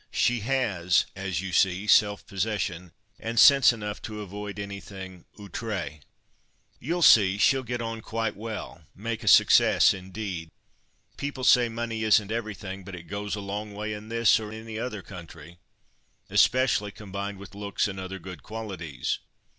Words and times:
She 0.09 0.39
has, 0.39 1.05
as 1.15 1.41
you 1.41 1.51
see, 1.51 1.85
self 1.85 2.25
possession, 2.25 2.91
and 3.19 3.39
sense 3.39 3.71
enough 3.71 4.01
to 4.01 4.21
avoid 4.23 4.57
anything 4.57 5.25
outré." 5.37 6.01
"You'll 6.79 7.03
see 7.03 7.37
she'll 7.37 7.61
get 7.61 7.83
on 7.83 8.01
quite 8.01 8.35
well—make 8.35 9.23
a 9.23 9.27
success, 9.27 9.93
indeed. 9.93 10.49
People 11.17 11.43
say 11.43 11.69
money 11.69 12.03
isn't 12.03 12.31
everything; 12.31 12.83
but 12.83 12.95
it 12.95 13.03
goes 13.03 13.35
a 13.35 13.41
long 13.41 13.75
way 13.75 13.93
in 13.93 14.09
this, 14.09 14.39
or 14.39 14.51
any 14.51 14.79
other 14.79 15.03
country, 15.03 15.59
especially 16.31 16.89
combined 16.91 17.37
with 17.37 17.53
looks, 17.53 17.87
and 17.87 17.99
other 17.99 18.17
good 18.17 18.41
qualities. 18.41 19.19